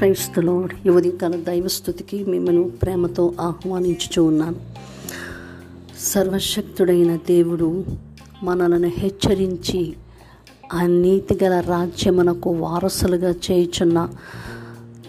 క్రైస్తలో 0.00 0.68
యువతికాల 0.86 1.36
దైవస్థుతికి 1.36 2.24
మిమ్మల్ని 2.24 2.70
ప్రేమతో 2.70 3.32
ఆహ్వానించుచూ 3.40 4.24
ఉన్నాను. 4.24 4.56
సర్వశక్తుడైన 6.00 7.16
దేవుడు 7.16 7.84
మనలను 8.42 8.88
హెచ్చరించి 8.88 9.94
ఆ 10.72 10.86
నీతిగల 10.86 11.60
రాజ్యమునకు 11.60 12.50
వారసులుగా 12.50 13.30
చేయుచున్న 13.30 14.08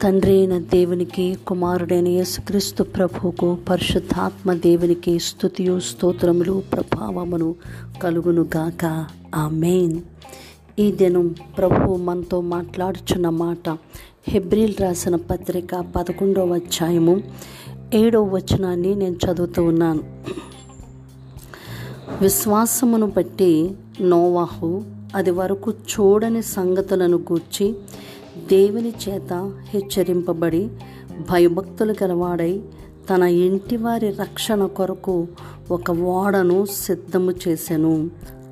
తండ్రి 0.03 0.31
అయిన 0.31 0.57
దేవునికి 0.57 1.37
కుమారుడైన 1.47 2.07
యేసుక్రీస్తు 2.07 2.83
ప్రభువుకు 2.83 3.57
పరిశుద్ధాత్మ 3.69 4.53
దేవునికి 4.53 5.19
స్థుతియు 5.19 5.79
స్తోత్రములు 5.79 6.63
ప్రభావమును 6.73 7.55
కలుగునుగాక. 8.03 9.05
ఆ 9.35 9.49
మెయిన్ 9.49 10.01
ఈ 10.79 10.91
దినం 10.91 11.35
ప్రభు 11.57 11.95
మనతో 11.95 12.41
మాట్లాడుచున్న 12.41 13.29
మాట 13.29 13.77
హెబ్రిల్ 14.27 14.73
రాసిన 14.79 15.15
పత్రిక 15.15 15.75
పదకొండవ 15.75 16.53
అధ్యాయము 16.53 17.21
ఏడవ 17.93 18.23
వచనాన్ని 18.23 18.95
నేను 18.95 19.15
చదువుతూ 19.15 19.63
ఉన్నాను. 19.63 20.03
విశ్వాసమును 22.21 23.07
బట్టి 23.07 23.71
నోవాహు 24.01 24.83
అది 25.15 25.31
వరకు 25.31 25.71
చూడని 25.71 26.41
సంగతులను 26.41 27.17
గూర్చి 27.17 27.75
దేవుని 28.49 28.93
చేత 29.09 29.51
హెచ్చరింపబడి 29.61 30.69
భయభక్తులు 31.31 31.95
గలవాడై 32.03 32.61
తన 33.09 33.23
ఇంటివారి 33.23 34.09
రక్షణ 34.09 34.65
కొరకు 34.65 35.27
ఒక 35.71 35.91
ఓడను 35.91 36.65
సిద్ధము 36.65 37.33
చేసెను. 37.47 38.09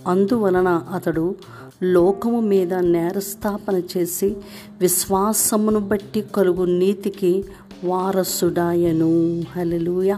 అందువలన 0.08 0.68
అతడు 0.68 1.36
లోకము 1.84 2.40
మీద 2.40 2.74
నేరస్థాపన 2.74 3.82
చేసి 3.98 4.36
విశ్వాసమును 4.82 5.80
బట్టి 5.80 6.22
కలుగు 6.22 6.66
నీతికి 6.66 7.46
వారసుడాయను. 7.84 9.44
హలలుయ 9.52 10.18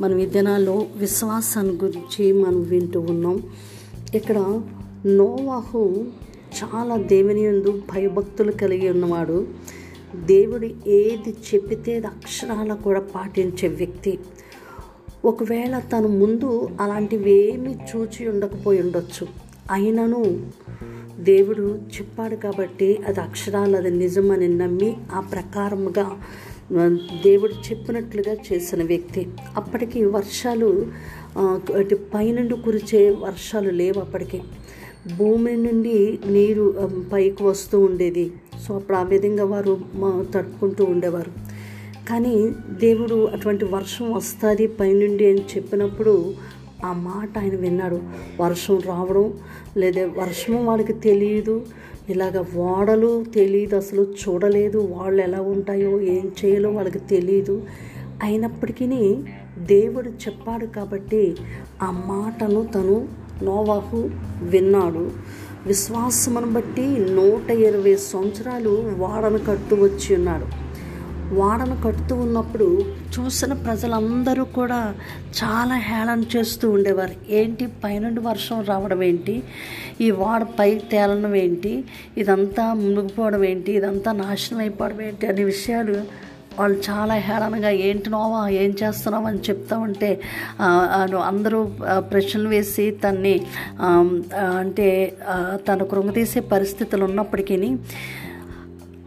మనం 0.00 0.18
ఈ 0.18 0.26
దినాల్లో 0.26 0.86
విశ్వాసాన్ని 0.96 1.72
గురించి 1.72 2.32
మనం 2.32 2.62
వింటూ 2.62 3.00
ఉన్నాం. 3.00 3.42
ఇక్కడ 4.14 4.60
నోవాహు 5.06 6.04
చాలా 6.62 6.96
దేవుని 6.96 7.44
యందు 7.44 7.82
భయభక్తులు 7.92 8.52
కలిగి 8.52 8.90
ఉన్నవాడు. 8.90 9.46
దేవుడు 10.14 10.66
ఏది 10.86 11.30
చెప్పితే 11.30 11.98
అక్షరాలు 11.98 12.74
కూడా 12.74 13.00
పాటించే 13.00 13.68
వ్యక్తి. 13.68 14.18
ఒకవేళ 15.24 15.78
తను 15.78 16.08
ముందు 16.08 16.68
అలాంటివి 16.80 17.32
ఏమీ 17.32 17.72
చూచి 17.72 18.28
ఉండకపోయి 18.28 18.82
ఉండొచ్చు. 18.82 19.47
అయినను 19.70 20.50
దేవుడు 21.20 21.78
చెప్పాడు 21.96 22.36
కాబట్టి 22.36 22.98
అది 23.08 23.20
అక్షరాలు 23.20 23.76
అది 23.76 23.90
నిజమని 23.90 24.48
నమ్మి 24.48 24.96
ఆ 25.12 25.20
ప్రకారముగా 25.20 26.20
దేవుడు 27.24 27.52
చెప్పినట్లుగా 27.52 28.36
చేసిన 28.52 28.82
వ్యక్తి. 28.82 29.28
అప్పటికి 29.56 30.04
వర్షాలు 30.04 30.86
అటు 31.76 31.94
పైనుండి 32.14 32.56
కురిచే 32.56 33.10
వర్షాలు 33.10 33.70
లేవు 33.70 34.00
అప్పటికి. 34.00 34.42
భూమి 35.16 35.56
నుండి 35.56 36.18
నీరు 36.26 36.90
పైకి 37.12 37.42
వస్తూ 37.42 37.80
ఉండేది. 37.80 38.32
సో 38.68 38.74
అప్పుడు 38.74 38.96
ఆ 38.96 39.02
విధంగా 39.02 39.44
వారు 39.44 39.78
తట్టుకుంటూ 40.34 40.84
ఉండేవారు. 40.84 41.30
కానీ 42.08 42.50
దేవుడు 42.80 43.24
అటువంటి 43.26 43.64
వర్షం 43.64 44.12
వస్తుంది 44.12 44.66
పైనుండి 44.66 45.26
అని 45.30 45.40
చెప్పినప్పుడు 45.56 46.34
ఆ 46.84 46.92
మాట 46.92 47.38
ఆయన 47.38 47.56
విన్నాడు. 47.56 48.00
వర్షం 48.40 48.78
రావడం 48.78 49.32
లేదా 49.76 50.06
వర్షం 50.06 50.66
వాళ్ళకి 50.66 50.92
తెలియదు 50.92 51.66
ఇలాగ 52.08 52.44
ఓడలు 52.56 53.24
తెలియదు 53.24 53.76
అసలు 53.76 54.02
చూడలేదు 54.02 54.78
వాళ్ళు 54.78 55.22
ఎలా 55.22 55.40
ఉంటాయో 55.40 56.00
ఏం 56.00 56.32
చేయాలో 56.44 56.70
వాళ్ళకి 56.70 56.98
తెలియదు 56.98 57.66
అయినప్పటికీ 58.22 59.16
దేవుడు 59.58 60.08
చెప్పాడు 60.08 60.66
కాబట్టి 60.66 61.36
ఆ 61.82 62.04
మాటను 62.06 62.64
తను 62.64 63.08
నోవాహు 63.42 64.10
విన్నాడు. 64.42 65.10
విశ్వాసమును 65.66 66.52
బట్టి 66.52 66.86
నూట 66.98 67.50
ఇరవై 67.50 67.96
సంవత్సరాలు 67.96 68.84
వాడను 68.98 69.38
కట్టు 69.38 69.74
వచ్చి 69.74 70.16
ఉన్నాడు. 70.16 70.46
వాడను 71.34 71.76
కట్టుతూ 71.84 72.14
ఉన్నప్పుడు 72.16 72.82
చూసిన 73.14 73.52
ప్రజలందరూ 73.66 74.44
కూడా 74.58 74.78
చాలా 75.40 75.74
హేళన 75.88 76.22
చేస్తూ 76.36 76.70
ఉండేవారు. 76.70 77.14
ఏంటి? 77.40 77.66
పైనుండి 77.84 78.20
వర్షం 78.20 78.64
రావడం 78.70 79.02
ఏంటి? 79.02 79.34
ఈ 80.00 80.10
వాడ 80.20 80.42
పై 80.58 80.70
తేలడం 80.92 81.34
ఏంటి? 81.34 81.72
ఇదంతా 82.18 82.74
మునిగిపోవడం 82.82 83.44
ఏంటి? 83.44 83.72
ఇదంతా 83.72 84.12
నాశనం 84.22 84.60
అయిపోవడం 84.60 85.00
ఏంటి? 85.02 85.26
అనే 85.26 85.44
విషయాలు 85.44 85.96
వాళ్ళు 86.58 86.78
చాలా 86.88 87.14
హేళనగా 87.26 87.70
ఏంటి 87.88 88.08
నోవా? 88.10 88.48
ఏం 88.62 88.70
చేస్తున్నావు? 88.82 89.26
అని 89.26 89.38
చెప్తా 89.48 89.78
ఉంటే 89.78 90.08
అందరూ 91.30 91.58
ప్రశ్నలు 92.12 92.48
వేసి 92.48 92.90
తన్ని 93.04 93.34
అంటే 94.60 94.88
తను 95.68 95.84
కృంగతీసే 95.92 96.40
పరిస్థితులు 96.54 97.04
ఉన్నప్పటికీ 97.04 97.56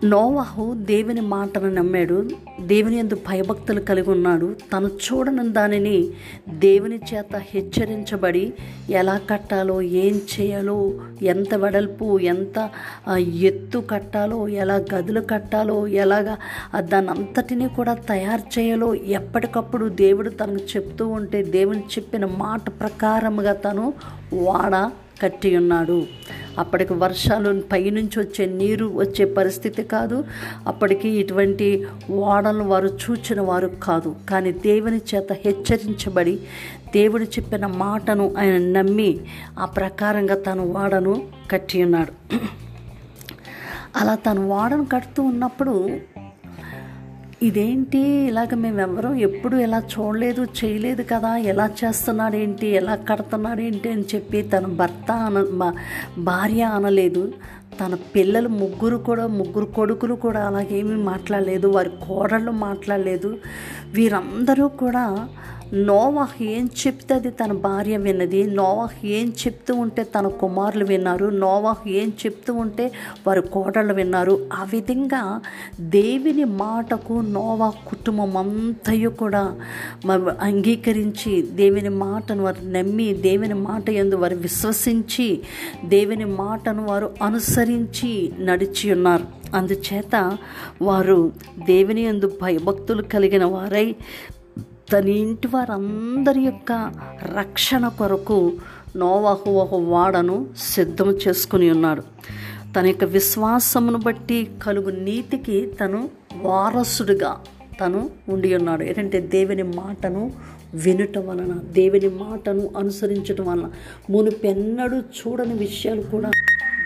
నోవాహు 0.03 0.73
దేవుని 0.73 1.21
మాటను 1.21 1.69
నమ్మాడు. 1.69 2.29
దేవుని 2.59 2.97
ఎందు 2.97 3.15
భయభక్తులు 3.15 3.79
కలిగి 3.79 4.09
ఉన్నాడు. 4.09 4.55
తను 4.73 4.87
చూడని 4.87 5.49
దానిని 5.49 6.09
దేవుని 6.49 6.99
చేత 7.13 7.35
హెచ్చరించబడి 7.35 8.53
ఎలా 8.89 9.19
కట్టాలో 9.29 9.81
ఏం 9.81 10.21
చేయాలో 10.33 10.93
ఎంత 11.21 11.55
వెడల్పు 11.55 12.19
ఎంత 12.19 12.69
ఎత్తు 13.19 13.79
కట్టాలో 13.79 14.47
ఎలా 14.47 14.75
గదులు 14.93 15.21
కట్టాలో 15.21 15.87
ఎలాగా 15.87 16.37
దాని 16.79 17.09
అంతటినీ 17.09 17.67
కూడా 17.67 17.93
తయారు 17.93 18.59
చేయాలో 18.59 18.95
ఎప్పటికప్పుడు 18.95 19.89
దేవుడు 19.89 20.29
తనకు 20.29 20.65
చెప్తూ 20.77 21.07
ఉంటే 21.07 21.43
దేవుని 21.43 21.79
చెప్పిన 21.79 22.25
మాట 22.25 22.69
ప్రకారముగా 22.69 23.53
తను 23.53 23.93
వాడ. 24.33 24.91
కట్టి 25.21 25.57
ఉన్నాడు. 25.57 26.07
అప్పటికి 26.59 26.93
వర్షాలు 26.93 27.61
పైనుంచి 27.71 28.19
వచ్చే 28.19 28.45
నీరు 28.45 28.91
వచ్చే 28.95 29.25
పరిస్థితి 29.25 29.83
కాదు. 29.83 30.23
అప్పటికి 30.67 31.09
ఇటువంటి 31.09 31.85
ఓడలు 32.11 32.63
వారు 32.63 32.87
చూచిన 32.87 33.41
వారు 33.41 33.67
కాదు. 33.83 34.15
కానీ 34.29 34.51
దేవుని 34.51 34.97
చేత 34.97 35.33
హెచ్చరించబడి 35.33 36.39
దేవుడు 36.95 37.23
చెప్పిన 37.23 37.65
మాటను 37.65 38.35
ఆయన 38.39 38.57
నమ్మి 38.57 39.19
ఆ 39.59 39.65
ప్రకారంగా 39.65 40.35
తను 40.35 40.67
వాడను 40.71 41.27
కట్టి 41.51 41.83
ఉన్నాడు. 41.83 42.13
అలా 43.95 44.15
తను 44.15 44.47
వాడను 44.47 44.85
కడుతూ 44.85 45.23
ఉన్నప్పుడు 45.23 45.99
ఇదేంటి? 47.41 47.97
ఇలాగ 47.97 48.47
మేము 48.53 49.13
ఎప్పుడు 49.15 49.55
ఎలా 49.55 49.77
చూడలేదు 49.79 50.41
చేయలేదు 50.43 51.03
కదా. 51.03 51.37
ఎలా 51.37 51.69
చేస్తున్నాడు 51.83 52.35
ఏంటి 52.35 52.67
ఎలా 52.67 52.95
కడుతున్నాడు 52.95 53.61
ఏంటి 53.61 53.89
అని 53.89 54.03
చెప్పి 54.15 54.41
తన 54.41 54.65
భర్త 54.65 55.11
అన 55.11 55.73
భార్య 56.17 56.61
అనలేదు. 56.63 57.33
తన 57.79 57.97
పిల్లలు 58.15 58.49
ముగ్గురు 58.49 58.97
కూడా 58.97 59.27
ముగ్గురు 59.27 59.65
కొడుకులు 59.65 60.15
కూడా 60.15 60.47
అలాగేమీ 60.47 60.95
మాట్లాడలేదు. 61.03 61.67
వారి 61.67 61.89
కోడళ్ళు 61.89 62.51
మాట్లాడలేదు. 62.51 63.37
వీరందరూ 63.93 64.67
కూడా 64.67 65.27
నోవాహ్ 65.73 66.43
ఏం 66.43 66.69
చెప్తే 66.87 67.15
అది 67.15 67.29
తన 67.29 67.51
భార్య 67.51 67.97
విన్నది? 67.97 68.43
నోవాహ్ 68.43 69.05
ఏం 69.05 69.27
చెప్తూ 69.29 69.75
ఉంటే 69.75 70.03
తన 70.03 70.27
కుమారులు 70.27 70.85
విన్నారు. 70.85 71.25
నోవాహ్ 71.25 71.87
ఏం 71.87 72.09
చెప్తూ 72.09 72.53
ఉంటే 72.53 72.91
వారి 73.27 73.41
కోడళ్ళు 73.41 73.93
విన్నారు. 73.93 74.49
ఆ 74.53 74.63
విధంగా 74.63 75.41
దేవుని 75.79 76.43
మాటకు 76.43 77.13
నోవా 77.13 77.69
కుటుంబం 77.69 78.37
అంతయు 78.37 79.09
కూడా 79.09 79.59
అంగీకరించి 80.39 81.41
దేవుని 81.41 81.89
మాటను 81.89 82.43
వారు 82.43 82.65
నమ్మి 82.65 83.13
దేవుని 83.13 83.53
మాట 83.53 83.89
ఎందు 83.89 84.15
వారు 84.15 84.35
విశ్వసించి 84.35 85.41
దేవుని 85.85 86.25
మాటను 86.25 86.87
వారు 86.87 87.11
అనుసరించి 87.21 88.33
నడిచి 88.39 88.91
ఉన్నారు. 88.91 89.41
అందుచేత 89.55 90.37
వారు 90.81 91.31
దేవుని 91.65 92.01
ఎందు 92.01 92.39
భయభక్తులు 92.41 93.01
కలిగిన 93.01 93.45
వారై 93.45 93.95
తన 94.93 95.09
ఇంటి 95.09 95.47
వారందరి 95.47 96.41
యొక్క 96.41 96.91
రక్షణ 97.37 97.87
కొరకు 97.87 98.53
నోవాహు 98.95 99.49
ఒక 99.49 99.75
వాడను 99.75 100.47
సిద్ధం 100.57 101.11
చేసుకుని 101.11 101.71
ఉన్నాడు. 101.71 102.03
తన 102.73 102.85
యొక్క 102.85 103.03
విశ్వాసమును 103.03 103.97
బట్టి 103.97 104.47
కలుగు 104.63 104.89
నీతికి 104.89 105.71
తను 105.81 106.09
వారసుడిగా 106.35 107.37
తను 107.81 108.09
ఉండి 108.29 108.55
ఉన్నాడు. 108.55 108.83
ఏంటంటే 108.83 109.21
దేవుని 109.21 109.63
మాటను 109.63 110.31
వినటం 110.73 111.27
వలన 111.27 111.59
దేవుని 111.71 112.09
మాటను 112.09 112.69
అనుసరించటం 112.77 113.45
వలన 113.45 113.71
మునుపెన్నడూ 114.09 114.97
చూడని 114.97 115.53
విషయాలు 115.53 116.01
కూడా 116.01 116.31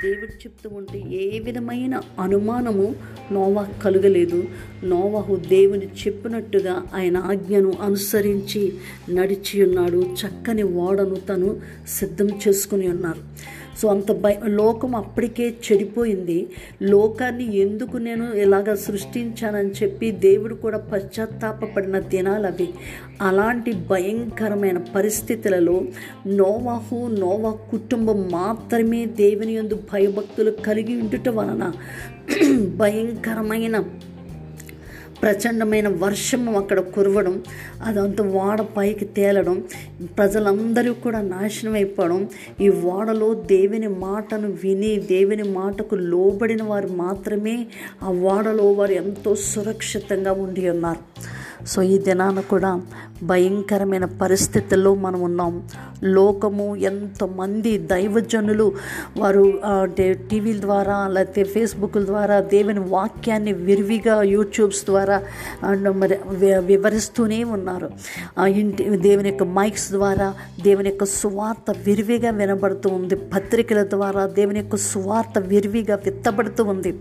దేవుడు 0.06 0.26
చెప్తూ 0.26 0.70
ఉంటే 0.74 1.00
ఏ 1.00 1.40
విధమైన 1.40 2.02
అనుమానము 2.20 2.96
నోవా 3.32 3.68
కలగలేదు. 3.84 4.44
నోవాహు 4.84 5.36
దేవుని 5.36 5.86
చెప్పినట్టుగా 5.86 6.84
ఆయన 6.94 7.18
ఆజ్ఞను 7.18 7.74
అనుసరించి 7.82 8.74
నడిచి 9.10 9.66
ఉన్నాడు. 9.66 10.16
చక్కని 10.22 10.64
ఓడను 10.64 11.16
తను 11.16 11.62
సిద్ధం 11.88 12.30
చేసుకుని 12.48 12.88
ఉన్నారు. 12.88 13.22
సో 13.80 13.86
అంత 13.88 14.12
భయ 14.24 14.36
లోకం 14.54 14.96
అప్పటికే 14.96 15.46
చెడిపోయింది. 15.66 16.38
లోకాన్ని 16.84 17.48
ఎందుకు 17.58 17.98
నేను 17.98 18.26
ఇలాగ 18.36 18.76
సృష్టించానని 18.86 19.72
చెప్పి 19.72 20.10
దేవుడు 20.26 20.56
కూడా 20.56 20.80
పశ్చాత్తాపపడిన 20.92 22.00
దినాలు 22.14 22.48
అవి. 22.48 22.70
అలాంటి 23.22 23.72
భయంకరమైన 23.90 24.78
పరిస్థితులలో 24.96 25.76
నోవాహు 26.40 27.00
నోవా 27.20 27.52
కుటుంబం 27.72 28.20
మాత్రమే 28.32 29.02
దేవుని 29.16 29.54
యందు 29.56 29.78
భయభక్తులు 29.94 30.52
కలిగి 30.68 30.96
ఉండుట 31.02 31.30
వలన 31.30 31.64
భయంకరమైన 32.78 33.76
ప్రచండమైన 35.22 35.88
వర్షము 35.88 36.58
అక్కడ 36.58 36.80
కురవడం 36.80 37.44
అదంతా 37.84 38.24
వాడ 38.24 38.62
పైకి 38.62 39.06
తేలడం 39.06 39.64
ప్రజలందరూ 40.18 40.94
కూడా 40.94 41.22
నాశనం 41.22 41.74
అయిపోవడం. 41.74 42.30
ఈ 42.62 42.70
వాడలో 42.70 43.34
దేవుని 43.34 43.88
మాటను 43.88 44.58
విని 44.64 44.96
దేవుని 44.96 45.44
మాటకు 45.44 45.96
లోబడిన 45.96 46.64
వారు 46.64 46.88
మాత్రమే 46.88 47.68
ఆ 48.04 48.12
వాడలో 48.12 48.72
వారు 48.72 48.92
ఎంతో 48.92 49.36
సురక్షితంగా 49.36 50.32
ఉండి 50.32 50.70
ఉన్నారు. 50.70 51.35
సో 51.68 51.82
ఈ 51.82 51.98
దినాన 51.98 52.40
కూడా 52.40 52.82
భయంకరమైన 53.24 54.06
పరిస్థితుల్లో 54.06 54.96
మనం 54.96 55.22
ఉన్నాం. 55.22 55.68
లోకము 56.04 56.76
ఎంతమంది 56.76 57.78
దైవజనులు 57.78 58.74
వారు 59.18 59.62
అంటే 59.66 60.14
టీవీల 60.14 60.62
ద్వారా 60.62 61.08
లేకపోతే 61.08 61.44
ఫేస్బుక్ 61.44 61.98
ద్వారా 61.98 62.40
దేవుని 62.40 62.80
వాక్యాన్ని 62.80 63.54
విరివిగా 63.54 64.22
యూట్యూబ్స్ 64.22 64.86
ద్వారా 64.86 65.24
అండ్ 65.64 65.98
మరి 65.98 66.20
వివరిస్తూనే 66.60 67.44
ఉన్నారు. 67.44 67.90
ఆ 68.40 68.46
ఇంటి 68.46 68.98
దేవుని 68.98 69.30
యొక్క 69.30 69.44
మైక్స్ 69.44 69.92
ద్వారా 69.92 70.34
దేవుని 70.62 70.90
యొక్క 70.90 71.06
సువార్త 71.06 71.74
విరివిగా 71.86 72.32
వినబడుతూ 72.32 72.90
ఉంది. 72.90 73.16
పత్రికల 73.16 73.84
ద్వారా 73.84 74.26
దేవుని 74.26 74.60
యొక్క 74.60 74.76
సువార్త 74.76 75.40
విరివిగా 75.40 75.96
విత్తబడుతూ 75.96 76.64
ఉంది. 76.64 77.00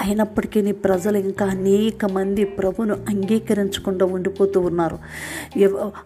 అయినప్పటికీ 0.00 0.62
నీ 0.62 0.72
ప్రజలు 0.72 1.18
ఇంకా 1.18 1.46
అనేక 1.46 2.04
మంది 2.04 2.44
ప్రభును 2.44 2.96
అంగీకరించకుండా 3.08 4.06
ఉండిపోతూ 4.06 4.60
ఉన్నారు. 4.60 4.98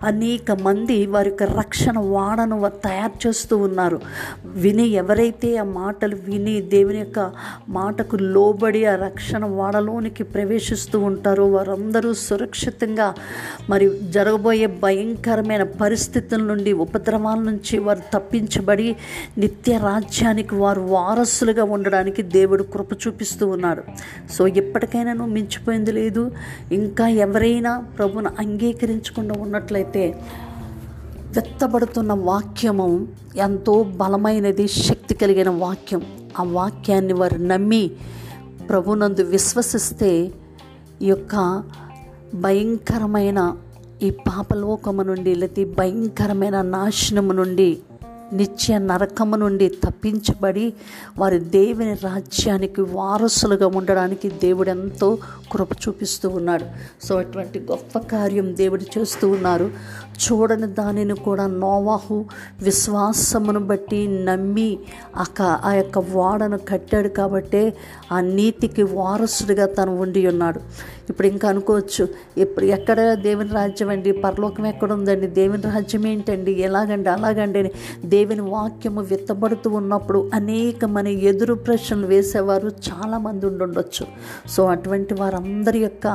అనేక 0.03 0.53
మంది 0.53 1.07
వారి 1.07 1.29
యొక్క 1.29 1.43
రక్షణ 1.43 1.99
వాడను 1.99 2.61
వారు 2.61 2.89
తయారు 2.89 3.29
చేస్తూ 3.29 3.57
ఉన్నారు. 3.57 4.01
విని 4.45 4.87
ఎవరైతే 4.89 5.57
ఆ 5.57 5.65
మాటలు 5.65 6.17
విని 6.17 6.61
దేవుని 6.61 6.99
యొక్క 6.99 7.33
మాటకు 7.69 8.17
లోబడి 8.17 8.85
ఆ 8.85 8.95
రక్షణ 8.97 9.45
వాడలోనికి 9.45 10.25
ప్రవేశిస్తూ 10.25 11.01
ఉంటారో 11.01 11.47
వారందరూ 11.47 12.13
సురక్షితంగా 12.15 13.15
మరి 13.71 13.91
జరగబోయే 14.11 14.67
భయంకరమైన 14.67 15.63
పరిస్థితుల 15.63 16.43
నుండి 16.43 16.73
ఉపద్రవాల 16.73 17.39
నుంచి 17.39 17.79
వారు 17.79 18.03
తప్పించబడి 18.15 18.97
నిత్య 19.39 19.79
రాజ్యానికి 19.79 20.55
వారు 20.55 20.81
వారసులుగా 20.81 21.65
ఉండడానికి 21.65 22.23
దేవుడు 22.23 22.63
కృప 22.63 22.93
చూపిస్తూ 22.93 23.47
ఉన్నాడు. 23.49 23.84
సో 24.31 24.47
ఎప్పటికైనా 24.47 25.13
మించిపోయింది 25.13 25.93
లేదు. 25.93 26.31
ఇంకా 26.73 27.09
ఎవరైనా 27.09 27.79
ప్రభును 27.99 28.31
అంగీకరించకుండా 28.39 29.35
ఉన్నట్లయితే 29.41 30.15
వెత్తబడుతున్న 31.37 32.13
వాక్యము 32.13 33.09
ఎంతో 33.37 33.83
బలమైనది 33.83 34.69
శక్తి 34.69 35.15
కలిగిన 35.15 35.51
వాక్యం. 35.51 36.03
ఆ 36.39 36.43
వాక్యాన్ని 36.43 37.13
వారు 37.13 37.39
నమ్మి 37.39 37.91
ప్రభునందు 38.69 39.23
విశ్వసిస్తే 39.23 40.33
ఈ 41.03 41.07
యొక్క 41.07 41.63
భయంకరమైన 42.35 43.57
ఈ 44.03 44.11
పాపలోకము 44.11 45.03
నుండి 45.03 45.35
లేకపోతే 45.35 45.65
భయంకరమైన 45.65 46.63
నాశనము 46.63 47.33
నుండి 47.33 47.79
నిత్య 48.35 48.79
నరకము 48.79 49.37
నుండి 49.37 49.69
తప్పించబడి 49.69 50.73
వారి 51.19 51.39
దేవుని 51.39 51.95
రాజ్యానికి 51.95 52.81
వారసులుగా 52.81 53.67
ఉండడానికి 53.67 54.29
దేవుడు 54.29 54.71
ఎంతో 54.71 55.19
కృప 55.53 55.73
చూపిస్తూ 55.73 56.29
ఉన్నాడు. 56.29 56.65
సో 57.07 57.19
అటువంటి 57.19 57.61
గొప్ప 57.61 57.99
కార్యం 57.99 58.57
దేవుడు 58.57 58.99
చేస్తూ 58.99 59.31
ఉన్నారు. 59.31 59.71
చూడని 60.15 60.67
దానిని 60.67 61.15
కూడా 61.15 61.47
నోవాహు 61.47 62.25
విశ్వాసమును 62.63 63.61
బట్టి 63.61 64.07
నమ్మి 64.07 64.79
అక 65.17 65.43
ఆ 65.43 65.73
యొక్క 65.73 65.99
వాడను 65.99 66.59
కట్టాడు 66.59 67.09
కాబట్టే 67.09 67.77
ఆ 68.13 68.21
నీతికి 68.21 68.83
వారసుడిగా 68.83 69.67
తను 69.67 70.01
ఉండి 70.01 70.27
ఉన్నాడు. 70.27 70.61
ఇప్పుడు 71.11 71.27
ఇంకా 71.27 71.49
అనుకోవచ్చు 71.49 72.09
ఇప్పుడు 72.39 72.65
ఎక్కడ 72.65 73.15
దేవుని 73.15 73.49
రాజ్యం 73.49 73.89
అండి? 73.89 74.13
పరలోకం 74.13 74.67
ఎక్కడ 74.67 74.93
ఉందండి? 74.93 75.27
దేవుని 75.27 75.63
రాజ్యం 75.63 76.07
ఏంటండి? 76.07 76.53
ఎలాగండి? 76.53 77.09
అలాగండి 77.09 77.73
దేవుని 78.05 78.24
దేవుని 78.25 78.51
వాక్యము 78.51 79.01
విత్తబడుతూ 79.01 79.71
ఉన్నప్పుడు 79.71 80.31
అనేక 80.35 80.85
మన 80.85 81.09
ఎదురు 81.09 81.55
ప్రశ్నలు 81.55 82.07
వేసేవారు 82.07 82.69
చాలామంది 82.69 83.47
ఉండుండొచ్చు. 83.47 84.07
సో 84.51 84.67
అటువంటి 84.67 85.15
వారందరి 85.15 85.79
యొక్క 85.79 86.07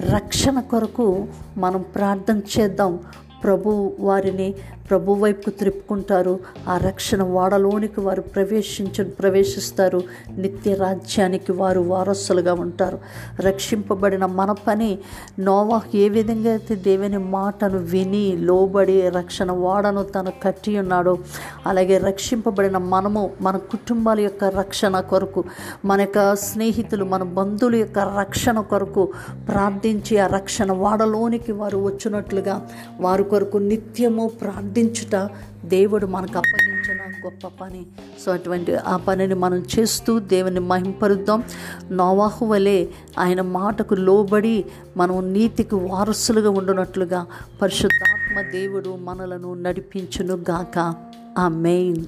రక్షణ 0.00 0.60
కొరకు 0.60 1.26
మనం 1.56 1.84
ప్రార్థన 1.94 2.40
చేద్దాం. 2.58 2.98
ప్రభు 3.44 3.92
వారిని 4.00 4.54
ప్రభు 4.88 5.12
వైపుకు 5.12 5.50
త్రిప్పుకుంటారు. 5.50 6.40
ఆ 6.68 6.78
రక్షణ 6.78 7.22
వాడలోనికి 7.22 8.00
వారు 8.00 8.20
ప్రవేశించ 8.20 9.04
ప్రవేశిస్తారు. 9.20 10.02
నిత్య 10.38 10.74
రాజ్యానికి 10.74 11.52
వారు 11.52 11.80
వారసులుగా 11.80 12.52
ఉంటారు. 12.54 12.98
రక్షింపబడిన 13.40 14.26
మన 14.26 14.52
పని 14.52 14.98
నోవా 15.40 15.80
ఏ 15.94 16.08
విధంగా 16.08 16.50
అయితే 16.50 16.74
దేవుని 16.74 17.18
మాటను 17.18 17.78
విని 17.78 18.36
లోబడి 18.36 19.10
రక్షణ 19.10 19.50
వాడను 19.50 20.02
తను 20.02 20.32
కట్టి 20.42 20.78
ఉన్నాడో 20.78 21.18
అలాగే 21.66 21.98
రక్షింపబడిన 21.98 22.78
మనము 22.78 23.30
మన 23.40 23.56
కుటుంబాల 23.56 24.20
యొక్క 24.20 24.44
రక్షణ 24.44 25.00
కొరకు 25.00 25.44
మన 25.84 26.00
యొక్క 26.00 26.34
స్నేహితులు 26.34 27.04
మన 27.04 27.22
బంధువుల 27.22 27.74
యొక్క 27.74 27.98
రక్షణ 27.98 28.60
కొరకు 28.60 29.08
ప్రార్థించి 29.48 30.18
ఆ 30.18 30.26
రక్షణ 30.26 30.72
వాడలోనికి 30.72 31.52
వారు 31.52 31.78
వచ్చినట్లుగా 31.78 32.68
వారి 33.00 33.24
కొరకు 33.24 33.58
నిత్యము 33.58 34.30
వడ్డించుట 34.74 35.30
దేవుడు 35.64 36.06
మనకు 36.06 36.38
అప్పగించిన 36.38 37.00
గొప్ప 37.24 37.64
పని. 37.64 37.86
సో 38.24 38.32
అటువంటి 38.32 38.76
ఆ 38.76 38.96
పనిని 38.96 39.34
మనం 39.34 39.64
చేస్తూ 39.78 40.18
దేవుని 40.18 40.60
మహింపరుద్దాం. 40.60 41.42
నోవాహు 41.90 42.46
వలె 42.46 42.86
ఆయన 43.18 43.40
మాటకు 43.40 43.94
లోబడి 43.94 44.64
మనం 44.96 45.32
నీతికి 45.32 45.74
వారసులుగా 45.74 46.50
ఉండునట్లుగా 46.50 47.26
పరిశుద్ధాత్మ 47.62 48.50
దేవుడు 48.50 48.98
మనలను 49.02 49.54
నడిపించును 49.54 50.34
గాక. 50.50 50.94
ఆ 51.38 51.48
మెయిన్ 51.48 52.04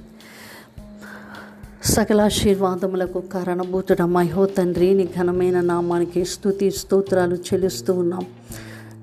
సకలాశీర్వాదములకు 1.83 3.19
కారణభూతుడ 3.19 4.01
మహో 4.01 4.45
తండ్రి 4.45 4.93
నీ 4.93 5.09
ఘనమైన 5.19 5.61
నామానికి 5.61 6.25
స్తుతి 6.25 6.71
స్తోత్రాలు 6.71 7.35
చెల్లిస్తూ 7.35 7.93
ఉన్నాం. 7.93 8.25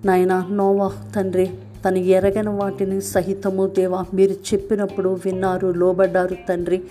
నాయన 0.04 0.47
నోవా 0.50 0.92
తండ్రి 1.16 1.50
తను 1.84 1.98
ఎరగని 1.98 2.48
వాటిని 2.48 3.00
సహితము 3.00 3.66
దేవా 3.66 4.04
మీరు 4.14 4.32
చెప్పినప్పుడు 4.32 5.18
విన్నారు 5.24 5.68
లోబడ్డారు 5.68 6.36
తండ్రి. 6.48 6.82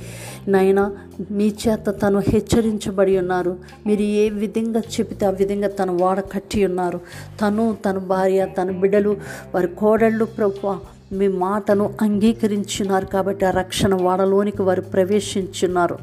నాయన 0.47 0.91
మీ 1.31 1.47
చేత 1.63 1.95
తను 2.03 2.19
హెచ్చరించబడి 2.19 3.17
ఉన్నారు. 3.17 3.57
మీరు 3.87 4.01
ఏ 4.01 4.29
విధంగా 4.29 4.79
చెబితే 4.79 5.25
ఆ 5.25 5.29
విధంగా 5.29 5.67
తను 5.67 5.97
వాడ 5.97 6.19
కట్టి 6.19 6.65
ఉన్నారు. 6.65 6.99
తను 7.41 7.77
తన 7.85 7.97
భార్య 7.97 8.47
తన 8.57 8.71
బిడ్డలు 8.71 9.17
వారి 9.55 9.67
కోడళ్ళు 9.67 10.25
ప్రభు 10.25 10.92
మీ 11.13 11.27
మాటను 11.27 11.85
అంగీకరించున్నారు 12.01 13.05
కాబట్టి 13.05 13.45
ఆ 13.45 13.51
రక్షణ 13.51 13.93
వాడలోనికి 14.01 14.61
వారు 14.61 14.81
ప్రవేశించున్నారు 14.81 15.97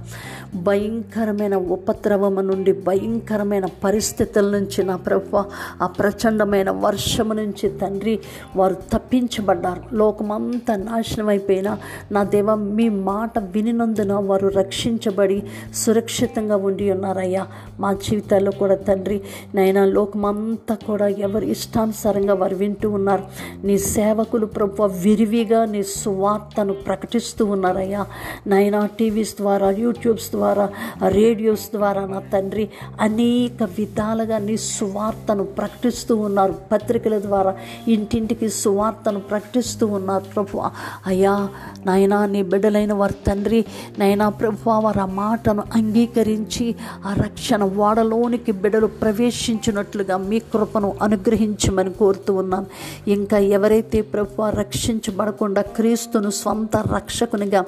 భయంకరమైన 0.54 1.56
ఉపద్రవము 1.56 2.40
నుండి 2.40 2.72
భయంకరమైన 2.72 3.66
పరిస్థితుల 3.84 4.46
నుంచి 4.56 4.80
నా 4.84 4.96
ప్రభు 4.96 5.42
ఆ 5.82 5.86
ప్రచండమైన 5.86 6.70
వర్షము 6.70 7.34
నుంచి 7.34 7.66
తండ్రి 7.78 8.14
వారు 8.56 8.76
తప్పించబడ్డారు. 8.92 9.82
లోకమంతా 9.92 10.76
నాశనం 10.76 11.28
అయిపోయినా 11.28 11.78
నా 12.12 12.22
దేవ 12.24 12.54
మీ 12.54 12.88
మాట 12.88 13.38
వినినందున 13.38 14.12
వారు 14.12 14.48
రక్షించబడి 14.48 15.38
సురక్షితంగా 15.74 16.56
ఉండి 16.56 16.90
ఉన్నారయ్యా. 16.90 17.46
మా 17.80 17.92
జీవితాల్లో 17.92 18.52
కూడా 18.52 18.76
తండ్రి 18.88 19.20
నైనా 19.54 19.84
లోకమంతా 19.84 20.74
కూడా 20.86 21.08
ఎవరు 21.08 21.44
ఇష్టానుసారంగా 21.44 22.34
వారు 22.34 22.56
వింటూ 22.56 22.90
ఉన్నారు. 22.90 23.24
నీ 23.66 23.78
సేవకులు 23.78 24.46
ప్రభు 24.46 24.82
విరివిగా 25.02 25.64
నీ 25.64 25.82
సువార్తను 25.82 26.72
ప్రకటిస్తూ 26.72 27.44
ఉన్నారయ్యా. 27.44 28.06
నైనా 28.46 28.86
టీవీస్ 28.98 29.34
ద్వారా 29.40 29.70
యూట్యూబ్స్ 29.70 30.30
ద్వారా 30.30 30.68
రేడియోస్ 31.08 31.66
ద్వారా 31.74 32.06
నా 32.06 32.20
తండ్రి 32.32 32.68
అనేక 33.00 33.62
విధాలుగా 33.78 34.38
నీ 34.38 34.56
సువార్తను 34.56 35.44
ప్రకటిస్తూ 35.44 36.16
ఉన్నారు. 36.16 36.54
పత్రికల 36.72 37.18
ద్వారా 37.18 37.54
ఇంటింటికి 37.88 38.48
సువార్తను 38.48 39.20
ప్రకటిస్తూ 39.20 39.86
ఉన్నారు 39.86 40.24
ప్రభు 40.34 40.62
అయ్యా 41.06 41.48
నాయనా 41.86 42.26
నీ 42.26 42.42
బిడ్డలైన 42.42 42.92
వారి 42.92 43.14
తండ్రి 43.26 43.64
నైనా 43.98 44.28
ప్రభు 44.28 44.70
వారు 44.70 45.00
ఆ 45.00 45.06
మాటను 45.06 45.62
అంగీకరించి 45.74 46.74
ఆ 47.04 47.14
రక్షణ 47.24 47.64
వాడలోనికి 47.64 48.52
బిడ్డలు 48.52 48.86
ప్రవేశించినట్లుగా 48.86 50.16
మీ 50.16 50.38
కృపను 50.38 50.94
అనుగ్రహించమని 51.02 51.92
కోరుతూ 51.92 52.34
ఉన్నాను. 52.34 52.66
ఇంకా 53.10 53.38
ఎవరైతే 53.38 54.00
ప్రభు 54.02 54.42
రక్షించబడకుండా 54.90 55.62
క్రీస్తును 55.76 56.30
స్వంత 56.40 56.76
రక్షకునిగా 56.94 57.60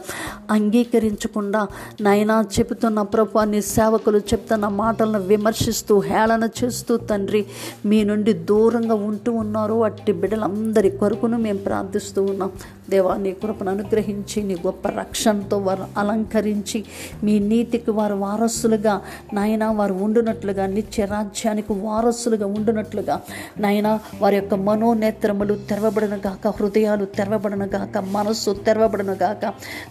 అంగీకరించకుండా 0.50 1.60
నైనా 2.06 2.36
చెబుతున్న 2.54 2.98
ప్రభు 3.14 3.44
నీ 3.52 3.60
సేవకులు 3.74 4.18
చెప్తున్న 4.30 4.66
మాటలను 4.82 5.20
విమర్శిస్తూ 5.30 5.94
హేళన 6.08 6.44
చేస్తూ 6.60 6.92
తండ్రి 7.10 7.42
మీ 7.90 7.98
నుండి 8.10 8.32
దూరంగా 8.50 8.96
ఉంటూ 9.10 9.30
ఉన్నారు. 9.42 9.76
అట్టి 9.88 10.12
బిడ్డలందరి 10.20 10.90
కొరకును 11.00 11.38
మేము 11.46 11.60
ప్రార్థిస్తూ 11.68 12.22
ఉన్నాం. 12.32 12.50
దేవా 12.92 13.14
నీ 13.24 13.32
కృపను 13.42 13.70
అనుగ్రహించి 13.70 14.38
నీ 14.48 14.54
గొప్ప 14.66 14.88
రక్షణతో 15.00 15.58
వారు 15.66 15.84
అలంకరించి 15.98 16.80
మీ 17.24 17.34
నీతికి 17.50 17.90
వారు 17.98 18.16
వారసులుగా 18.24 18.94
నాయన 19.34 19.64
వారు 19.80 19.94
ఉండునట్లుగా 20.06 20.66
నిత్య 20.76 21.04
రాజ్యానికి 21.04 21.72
వారసులుగా 21.86 22.46
ఉండునట్లుగా 22.56 23.16
నాయన 23.58 23.88
వారి 24.22 24.36
యొక్క 24.36 24.54
మనోనేత్రములు 24.68 25.54
తెరవబడిన 25.70 26.16
గాక 26.26 26.46
హృదయాలు 26.48 27.04
తెరవబడిన 27.18 27.64
గాక 27.74 27.98
మనస్సు 28.10 28.50
తెరవబడిన 28.66 29.12
గాక 29.22 29.44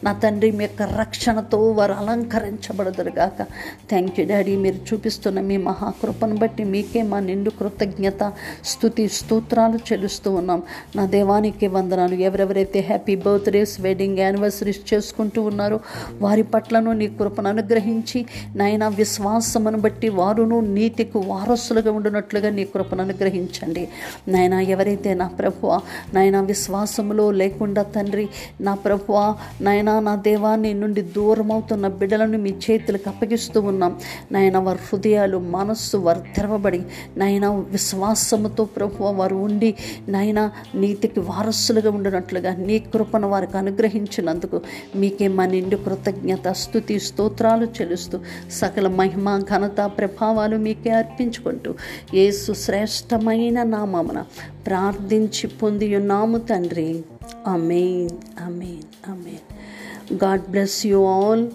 నా 0.03 0.11
తండ్రి 0.23 0.49
మీ 0.57 0.63
యొక్క 0.63 0.81
రక్షణతో 0.99 1.59
వారు 1.77 1.93
అలంకరించబడదురు 2.01 3.11
గాక. 3.17 3.39
థ్యాంక్ 3.89 4.19
యూ 4.19 4.25
డాడీ 4.29 4.53
మీరు 4.63 4.77
చూపిస్తున్న 4.89 5.39
మీ 5.49 5.57
మహాకృపను 5.67 6.35
బట్టి 6.35 6.63
మీకే 6.73 7.01
మా 7.11 7.19
నిండు 7.19 7.51
కృతజ్ఞత 7.59 8.23
స్థుతి 8.65 9.05
స్తోత్రాలు 9.17 9.77
చెల్లిస్తూ 9.89 10.29
ఉన్నాం. 10.41 10.61
నా 10.95 11.05
దేవానికి 11.15 11.67
వందనాలు. 11.75 12.15
ఎవరెవరైతే 12.29 12.79
హ్యాపీ 12.91 13.15
బర్త్డేస్ 13.25 13.73
వెడ్డింగ్ 13.81 14.19
యానివర్సరీస్ 14.23 14.81
చేసుకుంటూ 14.91 15.39
ఉన్నారు. 15.51 15.77
వారి 16.25 16.43
పట్లను 16.53 16.91
నీ 17.01 17.07
కృపను 17.19 17.49
అనుగ్రహించి 17.53 18.19
నాయన 18.55 18.85
విశ్వాసమును 19.01 19.79
బట్టి 19.85 20.09
వారును 20.19 20.57
నీతికి 20.77 21.19
వారసులుగా 21.31 21.91
ఉండునట్లుగా 21.97 22.49
నీ 22.57 22.63
కృపను 22.73 23.01
అనుగ్రహించండి. 23.03 23.83
నాయన 24.27 24.55
ఎవరైతే 24.73 25.13
నా 25.21 25.27
ప్రభువ 25.39 25.71
నాయన 26.13 26.37
విశ్వాసములో 26.51 27.25
లేకుండా 27.41 27.83
తండ్రి 27.95 28.25
నా 28.61 28.73
ప్రభువ 28.85 29.17
నాయన 29.61 29.91
నా 30.07 30.15
దేవాన్ని 30.29 30.71
నుండి 30.73 31.01
దూరం 31.15 31.49
అవుతున్న 31.51 31.87
బిడ్డలను 31.99 32.37
మీ 32.45 32.51
చేతులకు 32.65 33.07
అప్పగిస్తూ 33.09 33.59
ఉన్నాం. 33.61 33.93
నాయన 34.31 34.57
వారి 34.67 34.79
హృదయాలు 34.89 35.37
మనస్సు 35.55 35.97
వారు 36.05 36.21
తెరవబడి 36.35 36.81
నాయన 37.17 37.45
విశ్వాసముతో 37.75 38.63
ప్రభువ 38.77 39.07
వారు 39.19 39.37
ఉండి 39.47 39.71
నాయన 40.09 40.39
నీతికి 40.75 41.19
వారసులుగా 41.29 41.91
ఉండినట్లుగా 41.97 42.51
నీ 42.71 42.79
కృపను 42.79 43.29
వారికి 43.29 43.57
అనుగ్రహించినందుకు 43.57 44.61
మీకే 44.95 45.27
మా 45.27 45.45
నిండు 45.45 45.75
కృతజ్ఞత 45.75 46.47
స్థుతి 46.51 46.99
స్తోత్రాలు 46.99 47.65
చెలుస్తూ 47.65 48.19
సకల 48.51 48.87
మహిమ 48.87 49.37
ఘనత 49.39 49.91
ప్రభావాలు 49.97 50.57
మీకే 50.57 50.89
అర్పించుకుంటూ 50.89 51.73
ఏసు 52.13 52.53
శ్రేష్టమైన 52.53 53.63
నామమున 53.63 54.23
ప్రార్థించి 54.67 55.47
పొంది 55.47 55.95
ఉన్నాము 55.95 56.37
తండ్రి. 56.37 57.03
Amen 57.47 58.09
amen 58.45 59.11
amen 59.11 59.45
God 60.23 60.41
bless 60.49 60.85
you 60.85 61.05
all. 61.05 61.49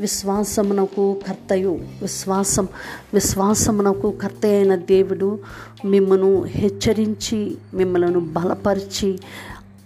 విశ్వాసమునకు 0.00 1.20
కర్తయు. 1.28 1.80
విశ్వాసం 2.02 2.68
విశ్వాసమునకు 3.14 4.10
కర్త 4.10 4.46
అయిన 4.46 4.74
దేవుడు 4.74 5.38
మిమ్మను 5.84 6.42
హెచ్చరించి 6.42 7.56
మిమ్మలను 7.74 8.20
బలపరిచి 8.20 9.18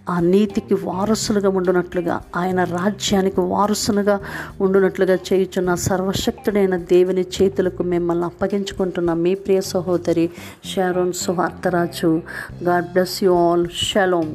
ఆ 0.08 0.20
నీతికి 0.26 0.74
వారసులుగా 0.82 1.48
ఉండునట్లుగా 1.50 2.22
ఆయన 2.36 2.64
రాజ్యానికి 2.72 3.40
వారసులుగా 3.48 4.16
ఉండునట్లుగా 4.60 5.18
చేయుచున్న 5.26 5.74
సర్వశక్తుడైన 5.84 6.76
దేవుని 6.90 7.26
చేతులకు 7.36 7.82
మిమ్మల్ని 7.84 8.24
అప్పగించుకుంటున్న 8.24 9.12
మీ 9.22 9.34
ప్రియ 9.34 9.60
సహోదరి 9.70 10.26
షారోన్ 10.64 11.12
సువార్తరాజు 11.12 12.12
God 12.64 12.92
bless 12.92 13.24
you 13.24 13.34
all. 13.44 13.66
Shalom 13.82 14.32